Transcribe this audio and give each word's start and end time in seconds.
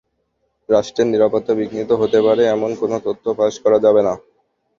রাষ্ট্রের 0.69 1.07
নিরাপত্তা 1.07 1.53
বিঘ্নিত 1.55 1.91
হতে 2.01 2.19
পারে—এমন 2.25 2.71
কোনো 2.81 2.97
তথ্য 3.05 3.25
ফাঁস 3.37 3.55
করা 3.63 3.77
যাবে 3.85 4.01
না। 4.07 4.13